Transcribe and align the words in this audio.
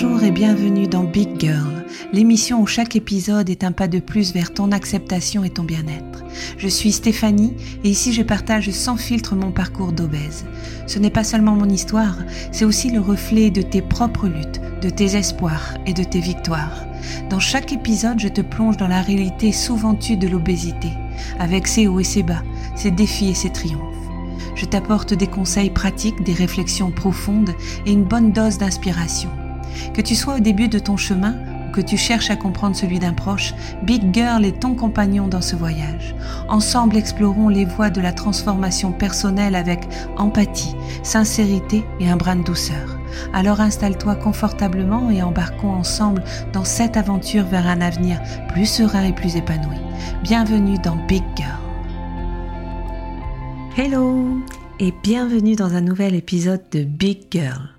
Bonjour 0.00 0.22
et 0.22 0.30
bienvenue 0.30 0.86
dans 0.86 1.02
Big 1.02 1.40
Girl, 1.40 1.84
l'émission 2.12 2.62
où 2.62 2.68
chaque 2.68 2.94
épisode 2.94 3.50
est 3.50 3.64
un 3.64 3.72
pas 3.72 3.88
de 3.88 3.98
plus 3.98 4.32
vers 4.32 4.54
ton 4.54 4.70
acceptation 4.70 5.42
et 5.42 5.50
ton 5.50 5.64
bien-être. 5.64 6.22
Je 6.56 6.68
suis 6.68 6.92
Stéphanie 6.92 7.54
et 7.82 7.88
ici 7.88 8.12
je 8.12 8.22
partage 8.22 8.70
sans 8.70 8.96
filtre 8.96 9.34
mon 9.34 9.50
parcours 9.50 9.90
d'obèse. 9.90 10.46
Ce 10.86 11.00
n'est 11.00 11.10
pas 11.10 11.24
seulement 11.24 11.56
mon 11.56 11.68
histoire, 11.68 12.16
c'est 12.52 12.64
aussi 12.64 12.92
le 12.92 13.00
reflet 13.00 13.50
de 13.50 13.60
tes 13.60 13.82
propres 13.82 14.28
luttes, 14.28 14.60
de 14.82 14.88
tes 14.88 15.16
espoirs 15.16 15.74
et 15.84 15.94
de 15.94 16.04
tes 16.04 16.20
victoires. 16.20 16.84
Dans 17.28 17.40
chaque 17.40 17.72
épisode, 17.72 18.20
je 18.20 18.28
te 18.28 18.40
plonge 18.40 18.76
dans 18.76 18.86
la 18.86 19.02
réalité 19.02 19.50
souvent 19.50 19.96
tue 19.96 20.16
de 20.16 20.28
l'obésité, 20.28 20.90
avec 21.40 21.66
ses 21.66 21.88
hauts 21.88 21.98
et 21.98 22.04
ses 22.04 22.22
bas, 22.22 22.44
ses 22.76 22.92
défis 22.92 23.30
et 23.30 23.34
ses 23.34 23.50
triomphes. 23.50 23.82
Je 24.54 24.64
t'apporte 24.64 25.12
des 25.12 25.26
conseils 25.26 25.70
pratiques, 25.70 26.22
des 26.22 26.34
réflexions 26.34 26.92
profondes 26.92 27.50
et 27.84 27.90
une 27.90 28.04
bonne 28.04 28.30
dose 28.30 28.58
d'inspiration. 28.58 29.30
Que 29.94 30.00
tu 30.00 30.14
sois 30.14 30.36
au 30.36 30.40
début 30.40 30.68
de 30.68 30.78
ton 30.78 30.96
chemin 30.96 31.34
ou 31.68 31.72
que 31.72 31.80
tu 31.80 31.96
cherches 31.96 32.30
à 32.30 32.36
comprendre 32.36 32.76
celui 32.76 32.98
d'un 32.98 33.12
proche, 33.12 33.54
Big 33.82 34.14
Girl 34.14 34.44
est 34.44 34.60
ton 34.60 34.74
compagnon 34.74 35.28
dans 35.28 35.42
ce 35.42 35.56
voyage. 35.56 36.14
Ensemble, 36.48 36.96
explorons 36.96 37.48
les 37.48 37.64
voies 37.64 37.90
de 37.90 38.00
la 38.00 38.12
transformation 38.12 38.92
personnelle 38.92 39.54
avec 39.54 39.86
empathie, 40.16 40.74
sincérité 41.02 41.84
et 42.00 42.08
un 42.08 42.16
brin 42.16 42.36
de 42.36 42.44
douceur. 42.44 42.98
Alors 43.32 43.60
installe-toi 43.60 44.16
confortablement 44.16 45.10
et 45.10 45.22
embarquons 45.22 45.72
ensemble 45.72 46.22
dans 46.52 46.64
cette 46.64 46.96
aventure 46.96 47.44
vers 47.44 47.66
un 47.66 47.80
avenir 47.80 48.20
plus 48.48 48.66
serein 48.66 49.04
et 49.04 49.12
plus 49.12 49.36
épanoui. 49.36 49.76
Bienvenue 50.22 50.78
dans 50.78 50.96
Big 51.06 51.24
Girl. 51.36 51.58
Hello 53.76 54.38
et 54.80 54.92
bienvenue 55.02 55.54
dans 55.54 55.74
un 55.74 55.80
nouvel 55.80 56.14
épisode 56.14 56.62
de 56.72 56.82
Big 56.82 57.26
Girl. 57.30 57.70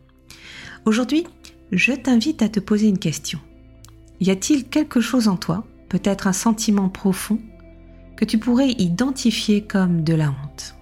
Aujourd'hui, 0.86 1.26
je 1.72 1.94
t'invite 1.94 2.42
à 2.42 2.50
te 2.50 2.60
poser 2.60 2.88
une 2.88 3.00
question. 3.00 3.40
Y 4.20 4.32
a-t-il 4.32 4.66
quelque 4.66 5.02
chose 5.02 5.28
en 5.28 5.38
toi, 5.38 5.66
peut-être 5.88 6.28
un 6.28 6.34
sentiment 6.34 6.90
profond, 6.90 7.40
que 8.18 8.26
tu 8.26 8.38
pourrais 8.38 8.72
identifier 8.72 9.64
comme 9.64 10.04
de 10.04 10.14
la 10.14 10.30
honte? 10.30 10.76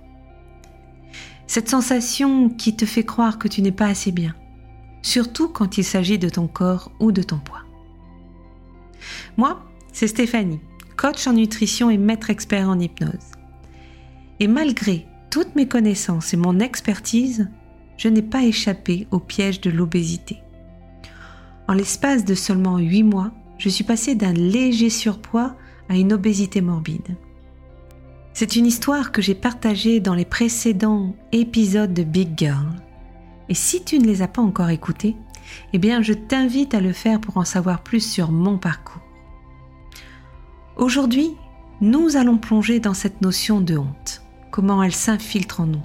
Cette 1.46 1.70
sensation 1.70 2.50
qui 2.50 2.76
te 2.76 2.86
fait 2.86 3.06
croire 3.06 3.38
que 3.38 3.48
tu 3.48 3.62
n'es 3.62 3.72
pas 3.72 3.88
assez 3.88 4.12
bien, 4.12 4.36
surtout 5.02 5.48
quand 5.48 5.78
il 5.78 5.84
s'agit 5.84 6.20
de 6.20 6.30
ton 6.30 6.48
corps 6.48 6.92
ou 7.00 7.12
de 7.12 7.24
ton 7.24 7.38
poids. 7.38 7.64
Moi, 9.38 9.64
c'est 9.94 10.08
Stéphanie, 10.08 10.60
coach 10.98 11.28
en 11.28 11.34
nutrition 11.34 11.90
et 11.90 11.98
maître 11.98 12.30
expert 12.30 12.70
en 12.70 12.80
hypnose. 12.80 13.32
Et 14.40 14.48
malgré 14.48 15.06
toutes 15.30 15.56
mes 15.56 15.68
connaissances 15.68 16.34
et 16.34 16.38
mon 16.38 16.60
expertise, 16.60 17.50
je 17.98 18.08
n'ai 18.10 18.22
pas 18.22 18.44
échappé 18.44 19.08
au 19.12 19.20
piège 19.20 19.62
de 19.62 19.70
l'obésité. 19.70 20.38
En 21.68 21.74
l'espace 21.74 22.24
de 22.24 22.34
seulement 22.34 22.78
8 22.78 23.04
mois, 23.04 23.32
je 23.58 23.68
suis 23.68 23.84
passée 23.84 24.16
d'un 24.16 24.32
léger 24.32 24.90
surpoids 24.90 25.56
à 25.90 25.98
une 25.98 26.14
obésité 26.14 26.62
morbide. 26.62 27.18
C'est 28.34 28.56
une 28.56 28.66
histoire 28.66 29.12
que 29.12 29.22
j'ai 29.22 29.36
partagée 29.36 30.00
dans 30.00 30.14
les 30.14 30.26
précédents 30.26 31.16
épisodes 31.32 31.94
de 31.94 32.04
Big 32.04 32.30
Girl. 32.38 32.68
Et 33.50 33.54
si 33.54 33.84
tu 33.84 34.00
ne 34.00 34.06
les 34.06 34.22
as 34.22 34.28
pas 34.28 34.42
encore 34.42 34.70
écoutés, 34.70 35.16
eh 35.74 35.78
bien 35.78 36.02
je 36.02 36.14
t'invite 36.14 36.74
à 36.74 36.80
le 36.80 36.94
faire 36.94 37.20
pour 37.20 37.38
en 37.38 37.46
savoir 37.46 37.84
plus 37.84 38.02
sur 38.02 38.32
mon 38.32 38.58
parcours. 38.58 39.02
Aujourd'hui, 40.78 41.32
nous 41.82 42.16
allons 42.16 42.38
plonger 42.38 42.80
dans 42.80 42.94
cette 42.94 43.22
notion 43.22 43.60
de 43.60 43.78
honte, 43.78 44.22
comment 44.52 44.84
elle 44.84 44.94
s'infiltre 44.94 45.62
en 45.62 45.66
nous, 45.66 45.84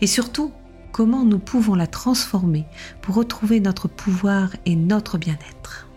et 0.00 0.06
surtout 0.06 0.52
comment 0.94 1.24
nous 1.24 1.40
pouvons 1.40 1.74
la 1.74 1.88
transformer 1.88 2.66
pour 3.02 3.16
retrouver 3.16 3.58
notre 3.58 3.88
pouvoir 3.88 4.50
et 4.64 4.76
notre 4.76 5.18
bien-être. 5.18 5.88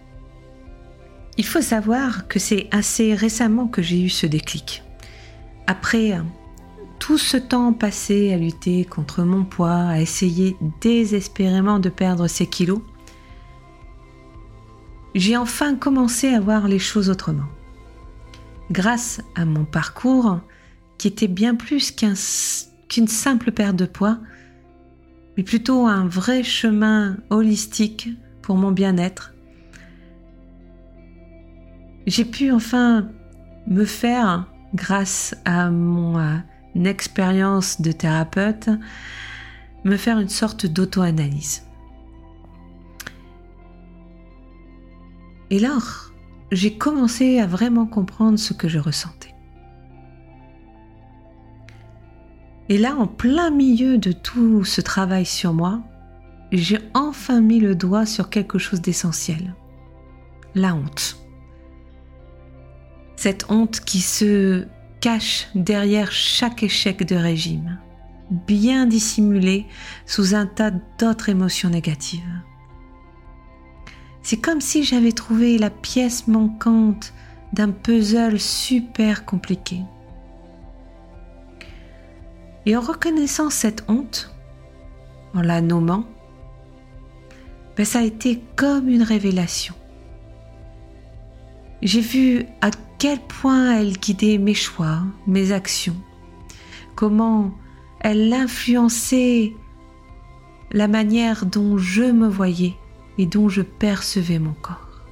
Il 1.38 1.45
faut 1.45 1.61
savoir 1.61 2.27
que 2.27 2.39
c'est 2.39 2.67
assez 2.72 3.13
récemment 3.13 3.67
que 3.67 3.83
j'ai 3.83 4.01
eu 4.01 4.09
ce 4.09 4.25
déclic. 4.25 4.81
Après 5.67 6.19
tout 6.97 7.19
ce 7.19 7.38
temps 7.38 7.73
passé 7.73 8.33
à 8.33 8.38
lutter 8.38 8.85
contre 8.85 9.22
mon 9.22 9.45
poids, 9.45 9.83
à 9.83 10.01
essayer 10.01 10.57
désespérément 10.81 11.77
de 11.77 11.89
perdre 11.89 12.25
ces 12.27 12.47
kilos, 12.47 12.81
j'ai 15.13 15.38
enfin 15.38 15.75
commencé 15.75 16.29
à 16.29 16.39
voir 16.39 16.67
les 16.67 16.79
choses 16.79 17.11
autrement. 17.11 17.47
Grâce 18.72 19.22
à 19.35 19.45
mon 19.45 19.63
parcours, 19.63 20.39
qui 20.97 21.07
était 21.07 21.27
bien 21.27 21.53
plus 21.53 21.91
qu'une 21.91 23.07
simple 23.07 23.51
perte 23.51 23.75
de 23.75 23.85
poids, 23.85 24.17
mais 25.37 25.43
plutôt 25.43 25.85
un 25.85 26.07
vrai 26.07 26.43
chemin 26.43 27.17
holistique 27.29 28.09
pour 28.41 28.57
mon 28.57 28.71
bien-être. 28.71 29.33
J'ai 32.07 32.25
pu 32.25 32.51
enfin 32.51 33.09
me 33.67 33.85
faire, 33.85 34.47
grâce 34.73 35.35
à 35.45 35.69
mon 35.69 36.17
euh, 36.17 36.37
expérience 36.85 37.81
de 37.81 37.91
thérapeute, 37.91 38.69
me 39.83 39.95
faire 39.95 40.19
une 40.19 40.29
sorte 40.29 40.65
d'auto-analyse. 40.65 41.63
Et 45.49 45.59
là, 45.59 45.77
j'ai 46.51 46.77
commencé 46.77 47.39
à 47.39 47.45
vraiment 47.45 47.85
comprendre 47.85 48.39
ce 48.39 48.53
que 48.53 48.67
je 48.67 48.79
ressentais. 48.79 49.36
Et 52.69 52.78
là, 52.78 52.95
en 52.95 53.07
plein 53.07 53.50
milieu 53.50 53.97
de 53.97 54.11
tout 54.11 54.63
ce 54.63 54.81
travail 54.81 55.25
sur 55.25 55.53
moi, 55.53 55.81
j'ai 56.51 56.79
enfin 56.94 57.41
mis 57.41 57.59
le 57.59 57.75
doigt 57.75 58.05
sur 58.05 58.29
quelque 58.29 58.57
chose 58.57 58.81
d'essentiel. 58.81 59.55
La 60.55 60.75
honte. 60.75 61.17
Cette 63.16 63.50
honte 63.50 63.79
qui 63.79 64.00
se 64.00 64.66
cache 65.00 65.47
derrière 65.55 66.11
chaque 66.11 66.63
échec 66.63 67.05
de 67.05 67.16
régime, 67.16 67.79
bien 68.31 68.85
dissimulée 68.85 69.66
sous 70.05 70.35
un 70.35 70.45
tas 70.45 70.72
d'autres 70.99 71.29
émotions 71.29 71.69
négatives. 71.69 72.41
C'est 74.22 74.38
comme 74.41 74.61
si 74.61 74.84
j'avais 74.84 75.13
trouvé 75.13 75.57
la 75.57 75.69
pièce 75.69 76.28
manquante 76.28 77.13
d'un 77.53 77.72
puzzle 77.72 78.39
super 78.39 79.23
compliqué. 79.23 79.81
Et 82.67 82.75
en 82.75 82.81
reconnaissant 82.81 83.50
cette 83.50 83.85
honte, 83.88 84.35
en 85.33 85.39
la 85.41 85.61
nommant, 85.61 86.03
ben 87.78 87.85
ça 87.85 88.00
a 88.00 88.03
été 88.03 88.41
comme 88.57 88.89
une 88.89 89.03
révélation. 89.03 89.73
J'ai 91.81 92.01
vu 92.01 92.45
à 92.59 92.72
quel 92.97 93.19
point 93.22 93.72
elle 93.78 93.94
guidait 93.94 94.38
mes 94.38 94.53
choix, 94.53 95.03
mes 95.28 95.53
actions, 95.53 95.95
comment 96.95 97.53
elle 98.01 98.33
influençait 98.33 99.53
la 100.73 100.89
manière 100.89 101.45
dont 101.45 101.78
je 101.78 102.03
me 102.03 102.28
voyais 102.28 102.75
et 103.17 103.28
dont 103.28 103.47
je 103.47 103.61
percevais 103.61 104.39
mon 104.39 104.53
corps. 104.53 105.05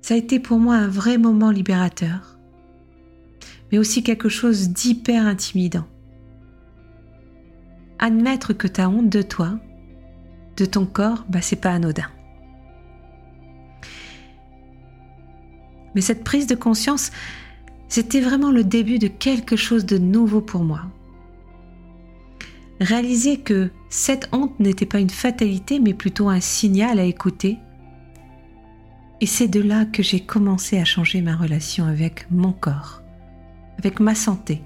Ça 0.00 0.14
a 0.14 0.16
été 0.16 0.40
pour 0.40 0.58
moi 0.58 0.76
un 0.76 0.88
vrai 0.88 1.18
moment 1.18 1.50
libérateur 1.50 2.35
mais 3.70 3.78
aussi 3.78 4.02
quelque 4.02 4.28
chose 4.28 4.70
d'hyper 4.70 5.26
intimidant. 5.26 5.86
Admettre 7.98 8.52
que 8.52 8.68
tu 8.68 8.80
as 8.80 8.88
honte 8.88 9.08
de 9.08 9.22
toi, 9.22 9.58
de 10.56 10.64
ton 10.64 10.86
corps, 10.86 11.24
bah 11.28 11.42
c'est 11.42 11.56
pas 11.56 11.72
anodin. 11.72 12.08
Mais 15.94 16.02
cette 16.02 16.24
prise 16.24 16.46
de 16.46 16.54
conscience, 16.54 17.10
c'était 17.88 18.20
vraiment 18.20 18.50
le 18.50 18.64
début 18.64 18.98
de 18.98 19.08
quelque 19.08 19.56
chose 19.56 19.86
de 19.86 19.96
nouveau 19.96 20.42
pour 20.42 20.62
moi. 20.62 20.82
Réaliser 22.80 23.38
que 23.38 23.70
cette 23.88 24.28
honte 24.32 24.60
n'était 24.60 24.84
pas 24.84 24.98
une 24.98 25.08
fatalité, 25.08 25.80
mais 25.80 25.94
plutôt 25.94 26.28
un 26.28 26.40
signal 26.40 26.98
à 26.98 27.04
écouter. 27.04 27.56
Et 29.22 29.26
c'est 29.26 29.48
de 29.48 29.62
là 29.62 29.86
que 29.86 30.02
j'ai 30.02 30.20
commencé 30.20 30.78
à 30.78 30.84
changer 30.84 31.22
ma 31.22 31.34
relation 31.34 31.86
avec 31.86 32.26
mon 32.30 32.52
corps 32.52 33.02
avec 33.78 34.00
ma 34.00 34.14
santé 34.14 34.62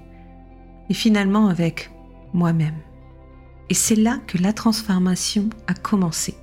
et 0.89 0.93
finalement 0.93 1.47
avec 1.47 1.91
moi-même. 2.33 2.77
Et 3.69 3.73
c'est 3.73 3.95
là 3.95 4.19
que 4.27 4.37
la 4.37 4.53
transformation 4.53 5.49
a 5.67 5.73
commencé. 5.73 6.35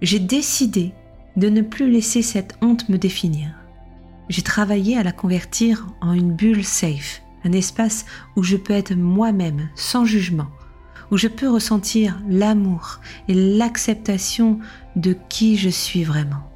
J'ai 0.00 0.18
décidé 0.18 0.92
de 1.36 1.48
ne 1.48 1.60
plus 1.60 1.90
laisser 1.90 2.22
cette 2.22 2.56
honte 2.62 2.88
me 2.88 2.96
définir. 2.96 3.50
J'ai 4.28 4.42
travaillé 4.42 4.96
à 4.96 5.02
la 5.02 5.12
convertir 5.12 5.86
en 6.00 6.12
une 6.12 6.32
bulle 6.32 6.64
safe, 6.64 7.22
un 7.44 7.52
espace 7.52 8.06
où 8.36 8.42
je 8.42 8.56
peux 8.56 8.72
être 8.72 8.94
moi-même 8.94 9.68
sans 9.74 10.04
jugement, 10.04 10.48
où 11.10 11.18
je 11.18 11.28
peux 11.28 11.48
ressentir 11.48 12.18
l'amour 12.28 13.00
et 13.28 13.34
l'acceptation 13.34 14.60
de 14.96 15.14
qui 15.28 15.56
je 15.56 15.68
suis 15.68 16.04
vraiment. 16.04 16.50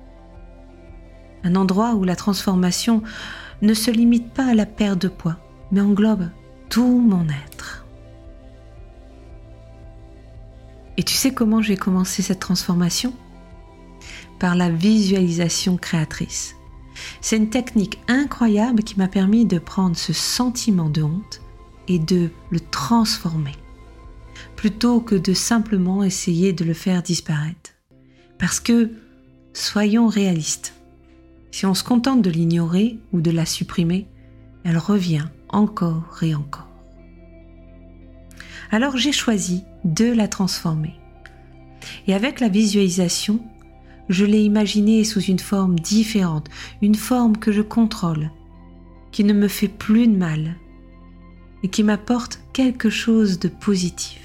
Un 1.44 1.55
endroit 1.55 1.94
où 1.94 2.05
la 2.05 2.16
transformation 2.16 3.02
ne 3.62 3.75
se 3.75 3.90
limite 3.90 4.32
pas 4.32 4.46
à 4.46 4.55
la 4.55 4.66
perte 4.66 5.00
de 5.02 5.08
poids, 5.08 5.37
mais 5.72 5.81
englobe 5.81 6.28
tout 6.69 6.99
mon 6.99 7.26
être. 7.28 7.87
Et 10.96 11.02
tu 11.02 11.14
sais 11.14 11.32
comment 11.32 11.62
j'ai 11.62 11.76
commencé 11.76 12.22
cette 12.22 12.40
transformation? 12.40 13.14
Par 14.38 14.55
la 14.55 14.69
visualisation 14.69 15.76
créatrice. 15.76 16.55
C'est 17.20 17.37
une 17.37 17.50
technique 17.50 18.00
incroyable 18.08 18.82
qui 18.82 18.99
m'a 18.99 19.08
permis 19.08 19.44
de 19.46 19.58
prendre 19.58 19.96
ce 19.96 20.12
sentiment 20.12 20.88
de 20.88 21.02
honte 21.02 21.40
et 21.87 21.99
de 21.99 22.31
le 22.50 22.60
transformer, 22.60 23.55
plutôt 24.56 25.00
que 25.00 25.14
de 25.14 25.32
simplement 25.32 26.02
essayer 26.02 26.52
de 26.52 26.64
le 26.64 26.75
faire 26.75 27.02
disparaître. 27.02 27.70
Parce 28.38 28.60
que, 28.60 28.90
soyons 29.52 30.08
réalistes, 30.08 30.75
si 31.58 31.66
on 31.66 31.75
se 31.75 31.82
contente 31.82 32.22
de 32.22 32.31
l'ignorer 32.31 33.00
ou 33.12 33.20
de 33.20 33.32
la 33.32 33.44
supprimer, 33.44 34.06
elle 34.62 34.78
revient 34.78 35.25
encore 35.49 36.16
et 36.22 36.32
encore. 36.32 36.69
Alors 38.70 38.96
j'ai 38.96 39.10
choisi 39.10 39.64
de 39.84 40.05
la 40.05 40.28
transformer. 40.28 40.94
Et 42.06 42.14
avec 42.14 42.38
la 42.38 42.49
visualisation, 42.49 43.40
je 44.08 44.25
l'ai 44.25 44.40
imaginée 44.40 45.02
sous 45.02 45.20
une 45.20 45.40
forme 45.40 45.81
différente, 45.81 46.46
une 46.81 46.94
forme 46.94 47.37
que 47.37 47.50
je 47.50 47.62
contrôle, 47.62 48.31
qui 49.10 49.25
ne 49.25 49.32
me 49.32 49.49
fait 49.49 49.66
plus 49.66 50.06
de 50.06 50.16
mal 50.16 50.55
et 51.64 51.69
qui 51.69 51.82
m'apporte 51.82 52.40
quelque 52.52 52.88
chose 52.88 53.40
de 53.40 53.49
positif. 53.49 54.20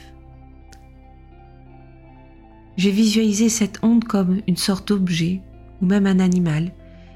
J'ai 2.77 2.91
visualisé 2.91 3.49
cette 3.49 3.79
onde 3.81 4.03
comme 4.03 4.41
une 4.47 4.57
sorte 4.57 4.89
d'objet 4.89 5.41
ou 5.81 5.87
même 5.87 6.05
un 6.05 6.19
animal, 6.19 6.73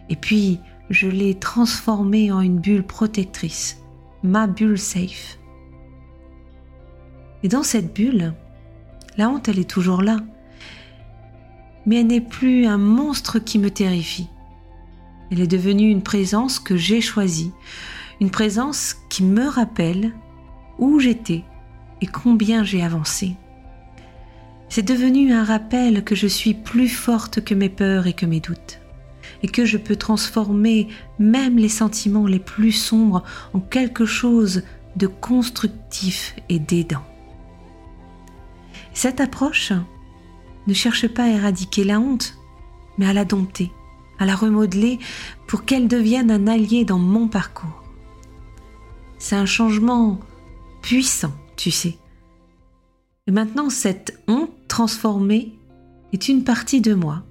et 0.10 0.16
puis 0.16 0.60
je 0.90 1.08
l'ai 1.08 1.36
transformée 1.36 2.32
en 2.32 2.42
une 2.42 2.60
bulle 2.60 2.84
protectrice, 2.84 3.82
ma 4.24 4.48
bulle 4.48 4.80
safe. 4.80 5.38
Et 7.44 7.48
dans 7.48 7.64
cette 7.64 7.94
bulle, 7.94 8.34
la 9.18 9.30
honte, 9.30 9.48
elle 9.50 9.60
est 9.60 9.70
toujours 9.70 10.02
là, 10.02 10.18
mais 11.86 12.02
elle 12.02 12.08
n'est 12.08 12.22
plus 12.22 12.66
un 12.66 12.78
monstre 12.78 13.40
qui 13.40 13.60
me 13.60 13.70
terrifie. 13.70 14.30
Elle 15.32 15.42
est 15.42 15.48
devenue 15.48 15.90
une 15.90 16.04
présence 16.04 16.60
que 16.60 16.78
j'ai 16.78 17.02
choisie, 17.02 17.52
une 18.22 18.32
présence 18.32 18.96
qui 19.10 19.24
me 19.24 19.48
rappelle 19.48 20.14
où 20.80 21.00
j'étais 21.00 21.44
et 22.02 22.08
combien 22.08 22.64
j'ai 22.64 22.84
avancé. 22.84 23.36
C'est 24.70 24.84
devenu 24.84 25.34
un 25.34 25.44
rappel 25.44 26.04
que 26.04 26.16
je 26.16 26.28
suis 26.28 26.54
plus 26.54 26.90
forte 26.90 27.44
que 27.44 27.56
mes 27.56 27.70
peurs 27.70 28.08
et 28.08 28.14
que 28.14 28.26
mes 28.26 28.40
doutes, 28.40 28.80
et 29.44 29.48
que 29.48 29.66
je 29.66 29.78
peux 29.78 29.96
transformer 29.96 30.88
même 31.20 31.58
les 31.58 31.70
sentiments 31.70 32.28
les 32.28 32.40
plus 32.40 32.72
sombres 32.72 33.24
en 33.54 33.60
quelque 33.60 34.06
chose 34.06 34.64
de 34.96 35.08
constructif 35.08 36.36
et 36.50 36.60
d'aidant. 36.60 37.04
Cette 38.94 39.22
approche 39.22 39.74
ne 40.66 40.74
cherche 40.74 41.08
pas 41.08 41.26
à 41.26 41.30
éradiquer 41.30 41.84
la 41.84 42.00
honte, 42.00 42.38
mais 42.98 43.08
à 43.08 43.14
la 43.14 43.26
dompter, 43.26 43.72
à 44.20 44.26
la 44.26 44.36
remodeler 44.36 45.00
pour 45.48 45.66
qu'elle 45.66 45.88
devienne 45.88 46.32
un 46.32 46.48
allié 46.48 46.84
dans 46.84 47.00
mon 47.00 47.28
parcours. 47.28 47.84
C'est 49.20 49.36
un 49.36 49.46
changement 49.46 50.20
puissant, 50.82 51.34
tu 51.56 51.72
sais. 51.72 51.98
Et 53.28 53.32
maintenant, 53.32 53.70
cette 53.70 54.20
honte 54.28 54.52
transformée 54.68 55.54
est 56.14 56.30
une 56.30 56.44
partie 56.44 56.82
de 56.82 56.94
moi, 56.94 57.24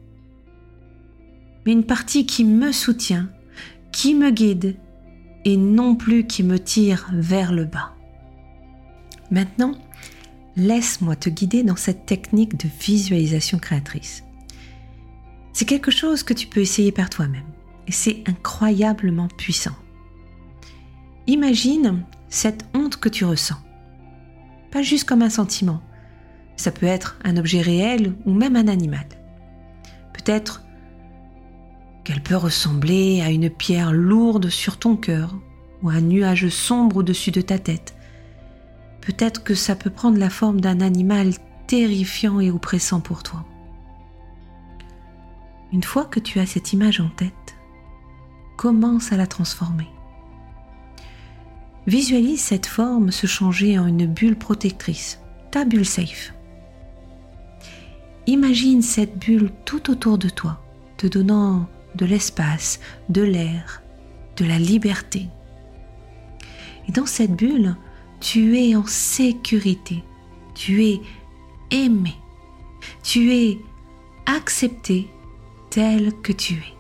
mais 1.67 1.73
une 1.73 1.85
partie 1.85 2.25
qui 2.25 2.45
me 2.45 2.71
soutient, 2.71 3.29
qui 3.93 4.15
me 4.15 4.31
guide 4.31 4.77
et 5.45 5.57
non 5.57 5.97
plus 5.97 6.27
qui 6.27 6.43
me 6.43 6.59
tire 6.59 7.09
vers 7.13 7.53
le 7.53 7.65
bas. 7.65 7.95
Maintenant, 9.31 9.75
laisse-moi 10.57 11.17
te 11.17 11.29
guider 11.29 11.65
dans 11.65 11.77
cette 11.77 12.07
technique 12.07 12.57
de 12.57 12.69
visualisation 12.81 13.59
créatrice. 13.59 14.23
C'est 15.53 15.65
quelque 15.65 15.91
chose 15.91 16.23
que 16.23 16.35
tu 16.35 16.47
peux 16.47 16.61
essayer 16.61 16.93
par 16.93 17.11
toi-même 17.11 17.47
et 17.87 17.93
c'est 17.93 18.23
incroyablement 18.27 19.29
puissant. 19.37 19.75
Imagine 21.27 22.05
cette 22.29 22.65
honte 22.75 22.99
que 22.99 23.09
tu 23.09 23.25
ressens. 23.25 23.59
Pas 24.71 24.83
juste 24.83 25.09
comme 25.09 25.23
un 25.23 25.31
sentiment. 25.31 25.83
Ça 26.57 26.71
peut 26.71 26.87
être 26.87 27.19
un 27.25 27.37
objet 27.37 27.61
réel 27.61 28.15
ou 28.25 28.33
même 28.33 28.57
un 28.57 28.69
animal. 28.69 29.07
Peut-être 30.12 30.66
qu'elle 32.06 32.23
peut 32.23 32.37
ressembler 32.37 33.20
à 33.20 33.31
une 33.31 33.50
pierre 33.50 33.93
lourde 33.93 34.49
sur 34.49 34.79
ton 34.79 34.94
cœur 34.94 35.35
ou 35.82 35.88
un 35.91 36.00
nuage 36.00 36.49
sombre 36.50 36.99
au-dessus 36.99 37.32
de 37.32 37.41
ta 37.41 37.58
tête. 37.58 37.97
Peut-être 39.00 39.43
que 39.43 39.56
ça 39.56 39.75
peut 39.75 39.91
prendre 39.91 40.17
la 40.17 40.31
forme 40.31 40.61
d'un 40.61 40.81
animal 40.81 41.32
terrifiant 41.67 42.38
et 42.38 42.53
oppressant 42.53 43.00
pour 43.00 43.25
toi. 43.25 43.44
Une 45.73 45.82
fois 45.82 46.05
que 46.05 46.20
tu 46.20 46.38
as 46.38 46.47
cette 46.47 46.73
image 46.73 47.00
en 47.00 47.08
tête, 47.08 47.56
commence 48.56 49.11
à 49.11 49.17
la 49.17 49.26
transformer. 49.26 49.88
Visualise 51.88 52.41
cette 52.41 52.67
forme 52.67 53.11
se 53.11 53.26
changer 53.26 53.81
en 53.81 53.88
une 53.88 54.06
bulle 54.06 54.38
protectrice, 54.38 55.19
ta 55.50 55.64
bulle 55.64 55.85
safe. 55.85 56.32
Imagine 58.29 58.81
cette 58.81 59.19
bulle 59.19 59.50
tout 59.64 59.91
autour 59.91 60.19
de 60.19 60.29
toi, 60.29 60.62
te 60.99 61.09
donnant 61.09 61.67
de 61.97 62.07
l'espace, 62.07 62.81
de 63.09 63.23
l'air, 63.23 63.83
de 64.37 64.45
la 64.45 64.59
liberté. 64.59 65.27
Et 66.89 66.93
dans 66.93 67.07
cette 67.07 67.35
bulle, 67.35 67.77
tu 68.21 68.59
es 68.59 68.77
en 68.77 68.87
sécurité, 68.87 70.05
tu 70.55 70.85
es 70.85 71.01
aimé, 71.71 72.15
tu 73.03 73.33
es 73.33 73.59
accepté 74.27 75.11
tel 75.71 76.13
que 76.23 76.33
tu 76.33 76.55
es. 76.55 76.75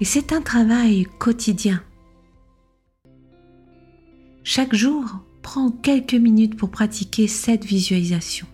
Et 0.00 0.04
c'est 0.04 0.32
un 0.32 0.40
travail 0.40 1.06
quotidien 1.18 1.82
chaque 4.44 4.74
jour, 4.74 5.04
prends 5.40 5.70
quelques 5.70 6.14
minutes 6.14 6.56
pour 6.56 6.70
pratiquer 6.70 7.28
cette 7.28 7.64
visualisation. 7.64 8.46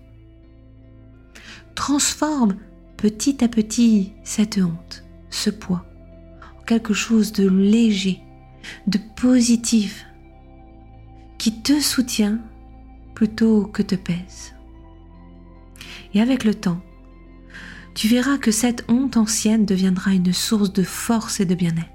Transforme 1.74 2.56
petit 2.98 3.42
à 3.42 3.48
petit 3.48 4.12
cette 4.22 4.58
honte, 4.58 5.04
ce 5.30 5.48
poids, 5.48 5.86
quelque 6.66 6.92
chose 6.92 7.32
de 7.32 7.48
léger, 7.48 8.20
de 8.86 8.98
positif, 9.16 10.04
qui 11.38 11.62
te 11.62 11.80
soutient 11.80 12.38
plutôt 13.14 13.64
que 13.64 13.82
te 13.82 13.94
pèse. 13.94 14.52
Et 16.12 16.20
avec 16.20 16.44
le 16.44 16.54
temps, 16.54 16.82
tu 17.94 18.08
verras 18.08 18.36
que 18.36 18.50
cette 18.50 18.84
honte 18.88 19.16
ancienne 19.16 19.64
deviendra 19.64 20.12
une 20.12 20.34
source 20.34 20.72
de 20.72 20.82
force 20.82 21.40
et 21.40 21.46
de 21.46 21.54
bien-être 21.54 21.88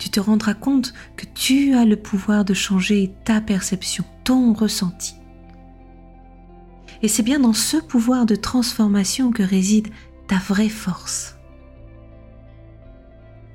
tu 0.00 0.08
te 0.08 0.18
rendras 0.18 0.54
compte 0.54 0.94
que 1.16 1.26
tu 1.26 1.74
as 1.74 1.84
le 1.84 1.96
pouvoir 1.96 2.44
de 2.44 2.54
changer 2.54 3.12
ta 3.24 3.40
perception, 3.40 4.04
ton 4.24 4.54
ressenti. 4.54 5.19
Et 7.02 7.08
c'est 7.08 7.22
bien 7.22 7.40
dans 7.40 7.52
ce 7.52 7.76
pouvoir 7.76 8.26
de 8.26 8.34
transformation 8.34 9.32
que 9.32 9.42
réside 9.42 9.88
ta 10.26 10.36
vraie 10.36 10.68
force. 10.68 11.36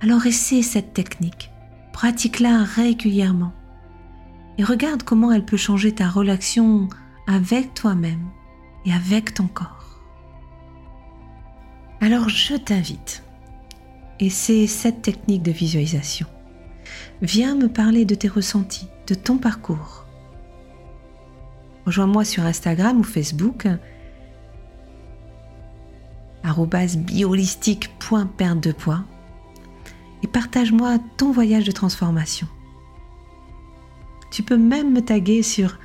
Alors 0.02 0.25
essaie 0.25 0.62
cette 0.62 0.94
technique, 0.94 1.52
pratique-la 1.94 2.64
régulièrement 2.64 3.54
et 4.58 4.64
regarde 4.64 5.04
comment 5.04 5.32
elle 5.32 5.46
peut 5.46 5.58
changer 5.58 5.94
ta 5.94 6.10
relation 6.10 6.88
avec 7.28 7.74
toi-même 7.74 8.28
et 8.86 8.94
avec 8.94 9.34
ton 9.34 9.48
corps. 9.48 10.02
Alors 12.02 12.30
je 12.30 12.56
t'invite, 12.56 13.24
c'est 14.30 14.68
cette 14.68 15.02
technique 15.02 15.44
de 15.44 15.52
visualisation, 15.52 16.28
Viens 17.22 17.56
me 17.56 17.68
parler 17.68 18.06
de 18.06 18.16
tes 18.16 18.28
ressentis, 18.28 18.88
de 19.08 19.16
ton 19.16 19.38
parcours. 19.38 20.05
Rejoins-moi 21.86 22.25
sur 22.25 22.44
Instagram 22.44 23.00
ou 23.00 23.04
Facebook 23.04 23.68
biolistique.perte 26.98 28.60
de 28.60 28.72
poids 28.72 29.04
et 30.24 30.27
partage-moi 30.27 30.98
ton 31.18 31.32
voyage 31.32 31.65
de 31.65 31.72
transformation. 31.72 32.48
Tu 34.32 34.44
peux 34.44 34.58
même 34.58 34.94
me 34.94 35.01
taguer 35.01 35.44
sur 35.44 35.77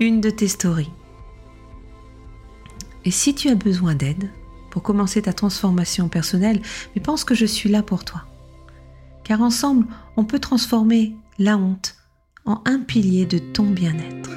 une 0.00 0.20
de 0.20 0.30
tes 0.30 0.48
stories. 0.48 0.92
Et 3.04 3.10
si 3.10 3.34
tu 3.34 3.48
as 3.48 3.54
besoin 3.54 3.94
d'aide 3.94 4.30
pour 4.70 4.82
commencer 4.82 5.22
ta 5.22 5.32
transformation 5.32 6.08
personnelle, 6.08 6.62
mais 6.94 7.02
pense 7.02 7.24
que 7.24 7.34
je 7.34 7.46
suis 7.46 7.68
là 7.68 7.82
pour 7.82 8.04
toi 8.04 8.24
car 9.24 9.40
ensemble, 9.40 9.86
on 10.16 10.24
peut 10.24 10.38
transformer 10.38 11.16
la 11.38 11.56
honte 11.56 11.96
en 12.44 12.62
un 12.66 12.78
pilier 12.78 13.24
de 13.26 13.38
ton 13.38 13.64
bien-être. 13.64 14.30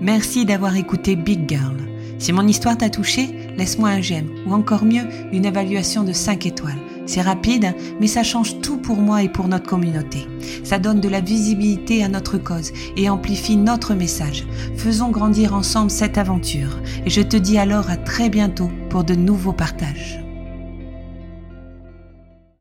Merci 0.00 0.44
d'avoir 0.44 0.76
écouté 0.76 1.16
Big 1.16 1.48
Girl. 1.48 1.76
Si 2.18 2.32
mon 2.32 2.46
histoire 2.46 2.76
t'a 2.76 2.88
touché, 2.88 3.28
laisse-moi 3.56 3.88
un 3.90 4.00
j'aime 4.00 4.30
ou 4.46 4.54
encore 4.54 4.84
mieux, 4.84 5.04
une 5.32 5.44
évaluation 5.44 6.04
de 6.04 6.12
5 6.12 6.46
étoiles. 6.46 6.78
C'est 7.06 7.22
rapide, 7.22 7.74
mais 8.00 8.06
ça 8.06 8.22
change 8.22 8.60
tout 8.60 8.76
pour 8.76 8.98
moi 8.98 9.22
et 9.22 9.28
pour 9.28 9.48
notre 9.48 9.66
communauté. 9.66 10.26
Ça 10.62 10.78
donne 10.78 11.00
de 11.00 11.08
la 11.08 11.20
visibilité 11.20 12.04
à 12.04 12.08
notre 12.08 12.38
cause 12.38 12.72
et 12.96 13.08
amplifie 13.08 13.56
notre 13.56 13.94
message. 13.94 14.44
Faisons 14.76 15.10
grandir 15.10 15.54
ensemble 15.54 15.90
cette 15.90 16.18
aventure. 16.18 16.78
Et 17.06 17.10
je 17.10 17.22
te 17.22 17.36
dis 17.36 17.58
alors 17.58 17.90
à 17.90 17.96
très 17.96 18.28
bientôt 18.28 18.70
pour 18.90 19.04
de 19.04 19.14
nouveaux 19.14 19.52
partages. 19.52 20.20